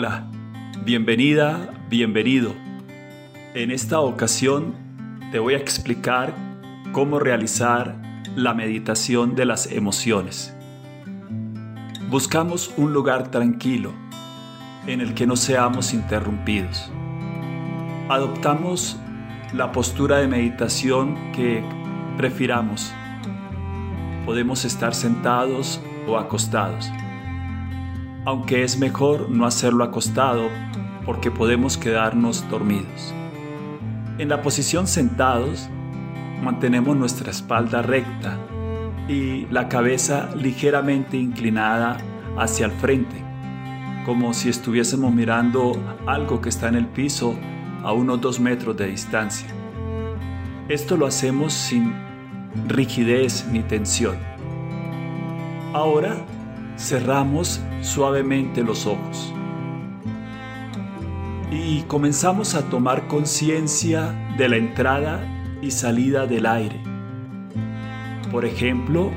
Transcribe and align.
Hola, 0.00 0.22
bienvenida, 0.84 1.74
bienvenido. 1.90 2.54
En 3.54 3.72
esta 3.72 3.98
ocasión 3.98 4.76
te 5.32 5.40
voy 5.40 5.54
a 5.54 5.56
explicar 5.56 6.32
cómo 6.92 7.18
realizar 7.18 8.00
la 8.36 8.54
meditación 8.54 9.34
de 9.34 9.44
las 9.44 9.66
emociones. 9.72 10.54
Buscamos 12.08 12.72
un 12.76 12.92
lugar 12.92 13.32
tranquilo 13.32 13.92
en 14.86 15.00
el 15.00 15.14
que 15.14 15.26
no 15.26 15.34
seamos 15.34 15.92
interrumpidos. 15.92 16.92
Adoptamos 18.08 19.00
la 19.52 19.72
postura 19.72 20.18
de 20.18 20.28
meditación 20.28 21.32
que 21.32 21.60
prefiramos. 22.16 22.92
Podemos 24.24 24.64
estar 24.64 24.94
sentados 24.94 25.80
o 26.06 26.16
acostados 26.16 26.88
aunque 28.28 28.62
es 28.62 28.78
mejor 28.78 29.30
no 29.30 29.46
hacerlo 29.46 29.84
acostado 29.84 30.50
porque 31.06 31.30
podemos 31.30 31.78
quedarnos 31.78 32.46
dormidos. 32.50 33.14
En 34.18 34.28
la 34.28 34.42
posición 34.42 34.86
sentados, 34.86 35.70
mantenemos 36.42 36.94
nuestra 36.94 37.30
espalda 37.30 37.80
recta 37.80 38.36
y 39.08 39.46
la 39.46 39.70
cabeza 39.70 40.28
ligeramente 40.36 41.16
inclinada 41.16 41.96
hacia 42.36 42.66
el 42.66 42.72
frente, 42.72 43.16
como 44.04 44.34
si 44.34 44.50
estuviésemos 44.50 45.10
mirando 45.10 45.72
algo 46.04 46.42
que 46.42 46.50
está 46.50 46.68
en 46.68 46.74
el 46.74 46.86
piso 46.86 47.34
a 47.82 47.94
unos 47.94 48.20
dos 48.20 48.40
metros 48.40 48.76
de 48.76 48.88
distancia. 48.88 49.48
Esto 50.68 50.98
lo 50.98 51.06
hacemos 51.06 51.54
sin 51.54 51.94
rigidez 52.66 53.46
ni 53.50 53.60
tensión. 53.60 54.18
Ahora 55.72 56.26
cerramos 56.78 57.60
suavemente 57.82 58.62
los 58.62 58.86
ojos 58.86 59.34
y 61.50 61.82
comenzamos 61.82 62.54
a 62.54 62.62
tomar 62.68 63.08
conciencia 63.08 64.12
de 64.38 64.48
la 64.48 64.56
entrada 64.56 65.20
y 65.60 65.70
salida 65.70 66.26
del 66.26 66.46
aire. 66.46 66.80
Por 68.30 68.44
ejemplo, 68.44 69.10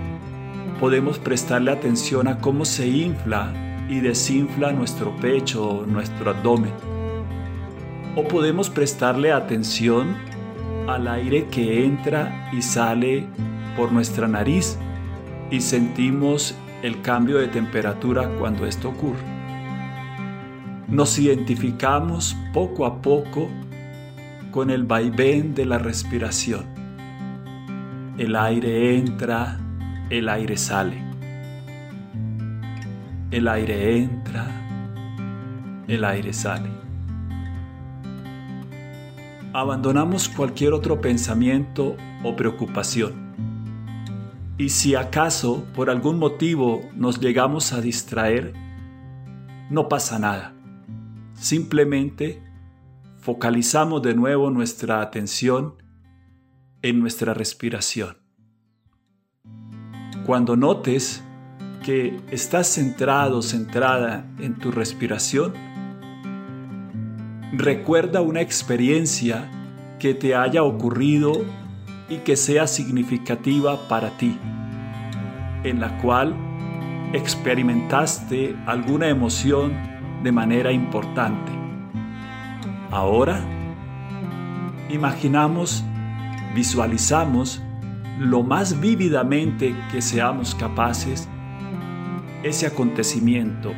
podemos 0.79 1.19
prestarle 1.19 1.71
atención 1.71 2.27
a 2.27 2.39
cómo 2.39 2.65
se 2.65 2.87
infla 2.87 3.53
y 3.89 3.99
desinfla 3.99 4.71
nuestro 4.71 5.15
pecho 5.17 5.69
o 5.69 5.85
nuestro 5.85 6.31
abdomen. 6.31 6.71
O 8.15 8.27
podemos 8.27 8.69
prestarle 8.69 9.31
atención 9.31 10.15
al 10.87 11.07
aire 11.07 11.47
que 11.51 11.85
entra 11.85 12.49
y 12.53 12.61
sale 12.61 13.27
por 13.77 13.91
nuestra 13.91 14.27
nariz 14.27 14.77
y 15.49 15.61
sentimos 15.61 16.55
el 16.81 17.01
cambio 17.01 17.37
de 17.37 17.47
temperatura 17.47 18.27
cuando 18.39 18.65
esto 18.65 18.89
ocurre. 18.89 19.23
Nos 20.87 21.17
identificamos 21.19 22.35
poco 22.53 22.85
a 22.85 23.01
poco 23.01 23.49
con 24.51 24.69
el 24.69 24.83
vaivén 24.83 25.53
de 25.53 25.65
la 25.65 25.77
respiración. 25.77 26.65
El 28.17 28.35
aire 28.35 28.97
entra, 28.97 29.59
el 30.09 30.27
aire 30.27 30.57
sale. 30.57 31.01
El 33.29 33.47
aire 33.47 33.97
entra, 33.97 34.47
el 35.87 36.03
aire 36.03 36.33
sale. 36.33 36.69
Abandonamos 39.53 40.29
cualquier 40.29 40.73
otro 40.73 40.99
pensamiento 40.99 41.95
o 42.23 42.35
preocupación 42.35 43.30
y 44.57 44.69
si 44.69 44.95
acaso 44.95 45.65
por 45.73 45.89
algún 45.89 46.19
motivo 46.19 46.81
nos 46.95 47.19
llegamos 47.19 47.73
a 47.73 47.81
distraer, 47.81 48.53
no 49.69 49.89
pasa 49.89 50.19
nada. 50.19 50.53
Simplemente 51.33 52.43
focalizamos 53.19 54.01
de 54.01 54.13
nuevo 54.13 54.51
nuestra 54.51 55.01
atención 55.01 55.75
en 56.81 56.99
nuestra 56.99 57.33
respiración. 57.33 58.17
Cuando 60.25 60.55
notes 60.55 61.23
que 61.83 62.19
estás 62.29 62.67
centrado, 62.67 63.41
centrada 63.41 64.25
en 64.39 64.57
tu 64.59 64.71
respiración, 64.71 65.53
recuerda 67.53 68.21
una 68.21 68.41
experiencia 68.41 69.49
que 69.99 70.13
te 70.13 70.35
haya 70.35 70.63
ocurrido 70.63 71.43
y 72.11 72.17
que 72.17 72.35
sea 72.35 72.67
significativa 72.67 73.87
para 73.87 74.09
ti, 74.17 74.37
en 75.63 75.79
la 75.79 75.97
cual 75.99 76.35
experimentaste 77.13 78.53
alguna 78.65 79.07
emoción 79.07 79.71
de 80.21 80.33
manera 80.33 80.73
importante. 80.73 81.53
Ahora, 82.91 83.39
imaginamos, 84.89 85.85
visualizamos 86.53 87.63
lo 88.19 88.43
más 88.43 88.81
vívidamente 88.81 89.73
que 89.89 90.01
seamos 90.01 90.53
capaces 90.53 91.29
ese 92.43 92.67
acontecimiento, 92.67 93.71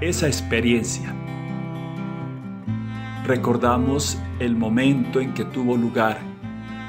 esa 0.00 0.26
experiencia. 0.26 1.14
Recordamos 3.26 4.18
el 4.38 4.56
momento 4.56 5.20
en 5.20 5.34
que 5.34 5.44
tuvo 5.44 5.76
lugar 5.76 6.33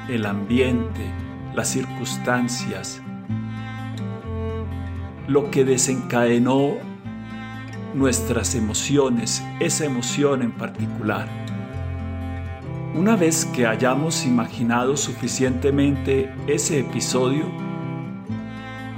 el 0.08 0.26
ambiente, 0.26 1.10
las 1.54 1.68
circunstancias, 1.68 3.02
lo 5.26 5.50
que 5.50 5.64
desencadenó 5.64 6.74
nuestras 7.94 8.54
emociones, 8.54 9.42
esa 9.58 9.84
emoción 9.84 10.42
en 10.42 10.52
particular. 10.52 11.28
Una 12.94 13.16
vez 13.16 13.44
que 13.46 13.66
hayamos 13.66 14.24
imaginado 14.24 14.96
suficientemente 14.96 16.32
ese 16.46 16.80
episodio, 16.80 17.44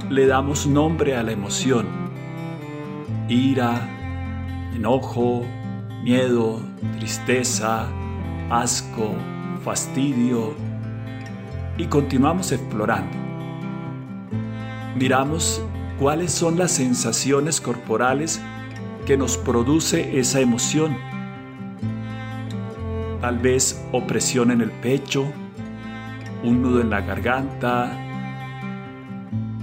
le 0.09 0.27
damos 0.27 0.67
nombre 0.67 1.15
a 1.15 1.23
la 1.23 1.31
emoción. 1.31 1.87
Ira, 3.27 3.89
enojo, 4.75 5.43
miedo, 6.03 6.61
tristeza, 6.97 7.87
asco, 8.49 9.13
fastidio, 9.63 10.53
y 11.79 11.85
continuamos 11.85 12.51
explorando. 12.51 13.17
Miramos 14.97 15.63
cuáles 15.97 16.31
son 16.33 16.57
las 16.57 16.73
sensaciones 16.73 17.61
corporales 17.61 18.41
que 19.05 19.15
nos 19.15 19.37
produce 19.37 20.19
esa 20.19 20.41
emoción. 20.41 20.97
Tal 23.21 23.39
vez 23.39 23.81
opresión 23.93 24.51
en 24.51 24.59
el 24.59 24.71
pecho, 24.71 25.25
un 26.43 26.61
nudo 26.61 26.81
en 26.81 26.89
la 26.89 26.99
garganta, 26.99 27.91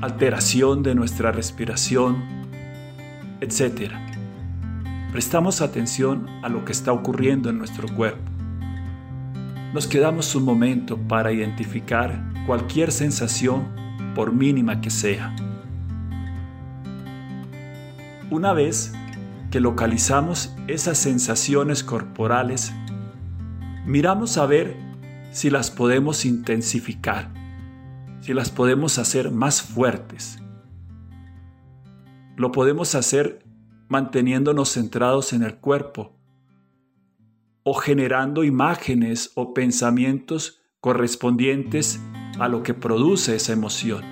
alteración 0.00 0.82
de 0.82 0.94
nuestra 0.94 1.32
respiración, 1.32 2.24
etc. 3.42 3.92
Prestamos 5.12 5.60
atención 5.60 6.26
a 6.42 6.48
lo 6.48 6.64
que 6.64 6.72
está 6.72 6.92
ocurriendo 6.92 7.50
en 7.50 7.58
nuestro 7.58 7.88
cuerpo 7.94 8.35
nos 9.76 9.86
quedamos 9.86 10.34
un 10.34 10.42
momento 10.42 10.96
para 10.96 11.32
identificar 11.32 12.32
cualquier 12.46 12.90
sensación, 12.90 13.74
por 14.14 14.32
mínima 14.32 14.80
que 14.80 14.88
sea. 14.88 15.36
Una 18.30 18.54
vez 18.54 18.94
que 19.50 19.60
localizamos 19.60 20.56
esas 20.66 20.96
sensaciones 20.96 21.84
corporales, 21.84 22.72
miramos 23.84 24.38
a 24.38 24.46
ver 24.46 24.78
si 25.30 25.50
las 25.50 25.70
podemos 25.70 26.24
intensificar, 26.24 27.30
si 28.22 28.32
las 28.32 28.48
podemos 28.48 28.98
hacer 28.98 29.30
más 29.30 29.60
fuertes. 29.60 30.38
Lo 32.34 32.50
podemos 32.50 32.94
hacer 32.94 33.44
manteniéndonos 33.88 34.72
centrados 34.72 35.34
en 35.34 35.42
el 35.42 35.56
cuerpo 35.56 36.16
o 37.68 37.74
generando 37.74 38.44
imágenes 38.44 39.32
o 39.34 39.52
pensamientos 39.52 40.62
correspondientes 40.80 42.00
a 42.38 42.46
lo 42.46 42.62
que 42.62 42.74
produce 42.74 43.34
esa 43.34 43.54
emoción. 43.54 44.04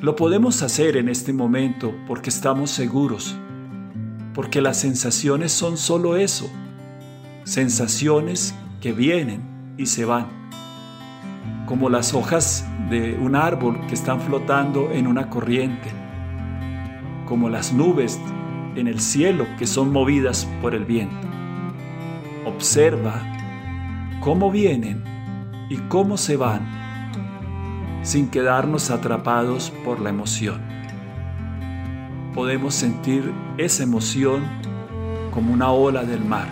Lo 0.00 0.14
podemos 0.14 0.62
hacer 0.62 0.96
en 0.96 1.08
este 1.08 1.32
momento 1.32 1.92
porque 2.06 2.30
estamos 2.30 2.70
seguros, 2.70 3.36
porque 4.32 4.60
las 4.60 4.78
sensaciones 4.78 5.50
son 5.50 5.76
solo 5.76 6.16
eso, 6.16 6.48
sensaciones 7.42 8.54
que 8.80 8.92
vienen 8.92 9.74
y 9.76 9.86
se 9.86 10.04
van, 10.04 10.28
como 11.66 11.90
las 11.90 12.14
hojas 12.14 12.64
de 12.90 13.18
un 13.20 13.34
árbol 13.34 13.84
que 13.88 13.94
están 13.94 14.20
flotando 14.20 14.92
en 14.92 15.08
una 15.08 15.30
corriente, 15.30 15.90
como 17.26 17.48
las 17.48 17.72
nubes 17.72 18.20
en 18.76 18.86
el 18.86 19.00
cielo 19.00 19.48
que 19.58 19.66
son 19.66 19.90
movidas 19.90 20.46
por 20.62 20.76
el 20.76 20.84
viento. 20.84 21.35
Observa 22.56 23.20
cómo 24.22 24.50
vienen 24.50 25.04
y 25.68 25.76
cómo 25.88 26.16
se 26.16 26.38
van 26.38 26.66
sin 28.02 28.30
quedarnos 28.30 28.90
atrapados 28.90 29.70
por 29.84 30.00
la 30.00 30.08
emoción. 30.08 30.62
Podemos 32.34 32.74
sentir 32.74 33.30
esa 33.58 33.82
emoción 33.82 34.42
como 35.34 35.52
una 35.52 35.70
ola 35.70 36.04
del 36.04 36.24
mar, 36.24 36.48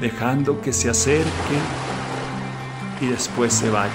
dejando 0.00 0.60
que 0.60 0.72
se 0.72 0.88
acerque 0.88 1.58
y 3.00 3.06
después 3.06 3.52
se 3.52 3.68
vaya. 3.68 3.92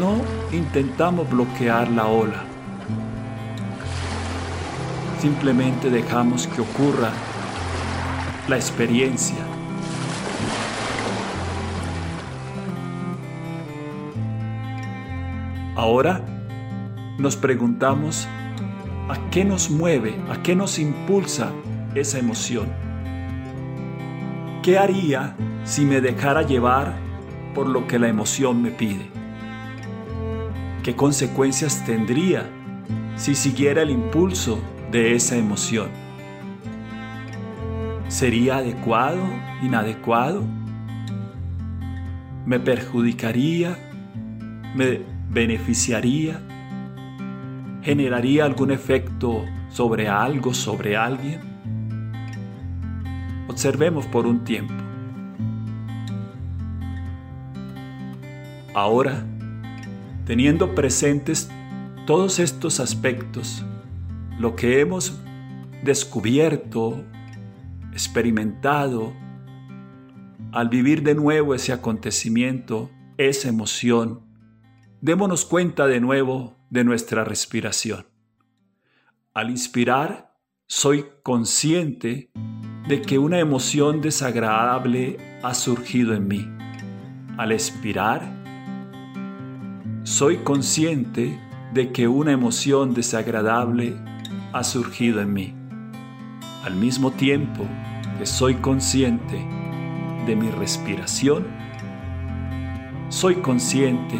No 0.00 0.16
intentamos 0.50 1.30
bloquear 1.30 1.88
la 1.92 2.08
ola, 2.08 2.42
simplemente 5.20 5.90
dejamos 5.90 6.46
que 6.46 6.62
ocurra 6.62 7.12
la 8.48 8.56
experiencia. 8.56 9.36
Ahora 15.76 16.22
nos 17.18 17.36
preguntamos 17.36 18.26
a 19.10 19.30
qué 19.30 19.44
nos 19.44 19.70
mueve, 19.70 20.16
a 20.30 20.42
qué 20.42 20.56
nos 20.56 20.78
impulsa 20.78 21.52
esa 21.94 22.18
emoción. 22.18 22.72
¿Qué 24.62 24.78
haría 24.78 25.36
si 25.64 25.84
me 25.84 26.00
dejara 26.00 26.42
llevar 26.42 26.94
por 27.54 27.68
lo 27.68 27.86
que 27.86 27.98
la 27.98 28.08
emoción 28.08 28.62
me 28.62 28.70
pide? 28.70 29.10
¿Qué 30.82 30.96
consecuencias 30.96 31.84
tendría 31.84 32.48
si 33.16 33.34
siguiera 33.34 33.82
el 33.82 33.90
impulso 33.90 34.58
de 34.90 35.14
esa 35.14 35.36
emoción? 35.36 35.88
¿Sería 38.08 38.56
adecuado, 38.56 39.22
inadecuado? 39.62 40.42
¿Me 42.44 42.58
perjudicaría? 42.58 43.78
¿Me 44.74 45.00
beneficiaría? 45.30 46.40
¿Generaría 47.82 48.44
algún 48.44 48.72
efecto 48.72 49.44
sobre 49.68 50.08
algo, 50.08 50.52
sobre 50.52 50.96
alguien? 50.96 51.40
Observemos 53.48 54.06
por 54.06 54.26
un 54.26 54.42
tiempo. 54.44 54.74
Ahora, 58.74 59.24
teniendo 60.24 60.74
presentes 60.74 61.50
todos 62.06 62.38
estos 62.38 62.80
aspectos, 62.80 63.64
lo 64.40 64.56
que 64.56 64.80
hemos 64.80 65.20
descubierto, 65.84 67.04
experimentado, 67.92 69.12
al 70.50 70.70
vivir 70.70 71.02
de 71.02 71.14
nuevo 71.14 71.54
ese 71.54 71.74
acontecimiento, 71.74 72.90
esa 73.18 73.50
emoción, 73.50 74.22
démonos 75.02 75.44
cuenta 75.44 75.86
de 75.86 76.00
nuevo 76.00 76.56
de 76.70 76.84
nuestra 76.84 77.22
respiración. 77.22 78.06
Al 79.34 79.50
inspirar, 79.50 80.32
soy 80.66 81.04
consciente 81.22 82.30
de 82.88 83.02
que 83.02 83.18
una 83.18 83.40
emoción 83.40 84.00
desagradable 84.00 85.18
ha 85.42 85.52
surgido 85.52 86.14
en 86.14 86.28
mí. 86.28 86.48
Al 87.36 87.52
expirar, 87.52 88.22
soy 90.04 90.38
consciente 90.38 91.38
de 91.74 91.92
que 91.92 92.08
una 92.08 92.32
emoción 92.32 92.94
desagradable 92.94 94.00
ha 94.52 94.64
surgido 94.64 95.20
en 95.20 95.32
mí. 95.32 95.54
Al 96.64 96.74
mismo 96.74 97.12
tiempo 97.12 97.64
que 98.18 98.26
soy 98.26 98.56
consciente 98.56 99.46
de 100.26 100.36
mi 100.36 100.50
respiración, 100.50 101.46
soy 103.08 103.36
consciente 103.36 104.18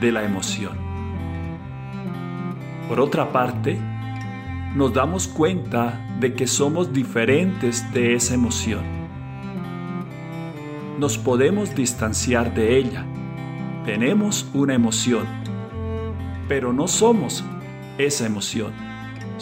de 0.00 0.12
la 0.12 0.24
emoción. 0.24 0.76
Por 2.88 3.00
otra 3.00 3.32
parte, 3.32 3.78
nos 4.74 4.92
damos 4.92 5.28
cuenta 5.28 6.06
de 6.18 6.34
que 6.34 6.46
somos 6.46 6.92
diferentes 6.92 7.92
de 7.92 8.14
esa 8.14 8.34
emoción. 8.34 8.80
Nos 10.98 11.18
podemos 11.18 11.74
distanciar 11.74 12.54
de 12.54 12.78
ella. 12.78 13.04
Tenemos 13.84 14.48
una 14.54 14.74
emoción, 14.74 15.26
pero 16.48 16.72
no 16.72 16.86
somos 16.88 17.44
esa 17.98 18.26
emoción. 18.26 18.91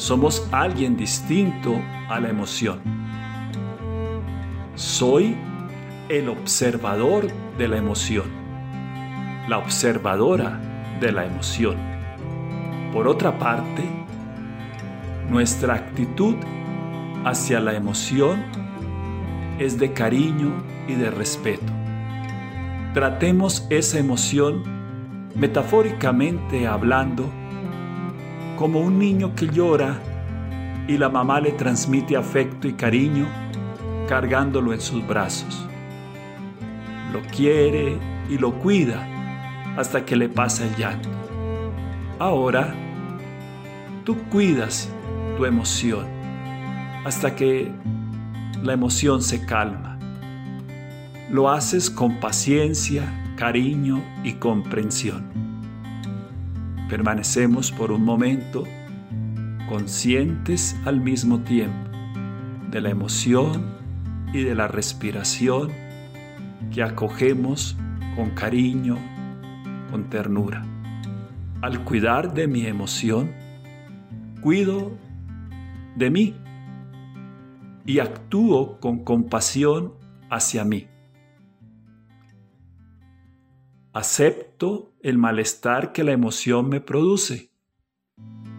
Somos 0.01 0.49
alguien 0.51 0.97
distinto 0.97 1.81
a 2.09 2.19
la 2.21 2.31
emoción. 2.31 2.81
Soy 4.75 5.37
el 6.09 6.29
observador 6.29 7.29
de 7.59 7.69
la 7.69 7.77
emoción 7.77 8.41
la 9.51 9.59
observadora 9.59 10.61
de 11.01 11.11
la 11.11 11.27
emoción. 11.27 11.77
Por 12.93 13.09
otra 13.09 13.37
parte, 13.37 13.83
nuestra 15.29 15.75
actitud 15.75 16.37
hacia 17.25 17.59
la 17.59 17.75
emoción 17.75 18.45
es 19.59 19.77
de 19.77 19.93
cariño 19.93 20.53
y 20.87 20.95
de 20.95 21.11
respeto. 21.11 21.73
Tratemos 22.95 23.67
esa 23.71 23.99
emoción, 23.99 24.63
metafóricamente 25.35 26.69
hablando, 26.69 27.29
como 28.61 28.81
un 28.81 28.99
niño 28.99 29.35
que 29.35 29.49
llora 29.49 29.99
y 30.87 30.99
la 30.99 31.09
mamá 31.09 31.41
le 31.41 31.53
transmite 31.53 32.15
afecto 32.15 32.69
y 32.69 32.75
cariño 32.75 33.27
cargándolo 34.07 34.75
en 34.75 34.83
sus 34.83 35.07
brazos. 35.07 35.67
Lo 37.11 37.23
quiere 37.35 37.97
y 38.29 38.37
lo 38.37 38.53
cuida 38.59 39.09
hasta 39.79 40.05
que 40.05 40.15
le 40.15 40.29
pasa 40.29 40.67
el 40.67 40.77
llanto. 40.77 41.09
Ahora, 42.19 42.75
tú 44.05 44.19
cuidas 44.29 44.91
tu 45.39 45.47
emoción 45.47 46.05
hasta 47.07 47.35
que 47.35 47.73
la 48.63 48.75
emoción 48.75 49.23
se 49.23 49.47
calma. 49.47 49.99
Lo 51.31 51.49
haces 51.49 51.89
con 51.89 52.21
paciencia, 52.21 53.35
cariño 53.37 54.05
y 54.23 54.35
comprensión. 54.35 55.50
Permanecemos 56.91 57.71
por 57.71 57.93
un 57.93 58.05
momento 58.05 58.65
conscientes 59.69 60.77
al 60.85 61.01
mismo 61.01 61.39
tiempo 61.39 61.89
de 62.69 62.81
la 62.81 62.91
emoción 62.91 63.77
y 64.35 64.43
de 64.43 64.57
la 64.57 64.67
respiración 64.67 65.71
que 66.73 66.83
acogemos 66.83 67.77
con 68.17 68.31
cariño 68.31 68.99
con 69.89 70.11
ternura. 70.11 70.65
Al 71.63 71.85
cuidar 71.85 72.35
de 72.35 72.49
mi 72.49 72.67
emoción, 72.67 73.31
cuido 74.41 74.99
de 75.95 76.11
mí 76.11 76.35
y 77.87 78.01
actúo 78.01 78.81
con 78.81 79.05
compasión 79.05 79.95
hacia 80.29 80.65
mí. 80.65 80.89
Acepto 83.93 84.90
el 85.03 85.19
malestar 85.19 85.93
que 85.93 86.05
la 86.05 86.13
emoción 86.13 86.69
me 86.69 86.81
produce 86.81 87.51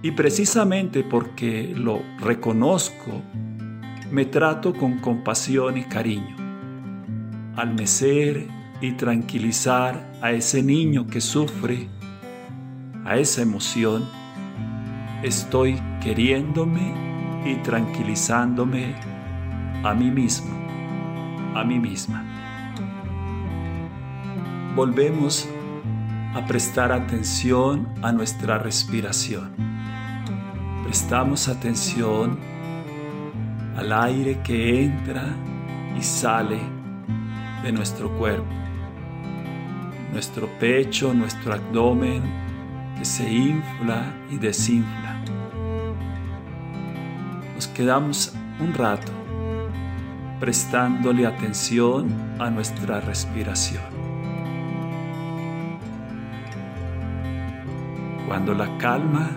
y 0.04 0.12
precisamente 0.12 1.04
porque 1.04 1.74
lo 1.76 2.02
reconozco, 2.20 3.22
me 4.12 4.26
trato 4.26 4.74
con 4.74 5.00
compasión 5.00 5.78
y 5.78 5.84
cariño. 5.84 6.36
Al 7.56 7.76
mecer 7.76 8.48
y 8.82 8.94
tranquilizar 8.94 10.14
a 10.22 10.32
ese 10.32 10.64
niño 10.64 11.06
que 11.06 11.22
sufre, 11.22 11.88
a 13.06 13.18
esa 13.18 13.44
emoción, 13.44 14.10
estoy 15.22 15.80
queriéndome 16.02 16.94
y 17.46 17.56
tranquilizándome 17.62 18.96
a 19.84 19.94
mí 19.94 20.10
mismo, 20.10 20.52
a 21.56 21.64
mí 21.64 21.78
misma. 21.78 22.26
Volvemos 24.76 25.48
a 26.34 26.46
prestar 26.46 26.92
atención 26.92 27.88
a 28.02 28.12
nuestra 28.12 28.58
respiración. 28.58 29.54
Prestamos 30.84 31.48
atención 31.48 32.40
al 33.76 33.92
aire 33.94 34.42
que 34.44 34.86
entra 34.86 35.24
y 35.98 36.02
sale 36.02 36.60
de 37.64 37.72
nuestro 37.72 38.10
cuerpo 38.18 38.62
nuestro 40.12 40.48
pecho, 40.60 41.14
nuestro 41.14 41.54
abdomen 41.54 42.22
que 42.98 43.06
se 43.06 43.32
infla 43.32 44.14
y 44.30 44.38
desinfla. 44.38 45.24
Nos 47.56 47.68
quedamos 47.68 48.34
un 48.60 48.74
rato 48.74 49.12
prestándole 50.40 51.26
atención 51.26 52.36
a 52.40 52.50
nuestra 52.50 53.00
respiración. 53.00 54.01
Cuando 58.32 58.54
la 58.54 58.78
calma 58.78 59.30